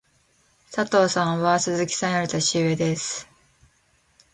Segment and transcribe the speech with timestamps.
[0.71, 3.29] 佐藤さんは鈴木さんより年上です。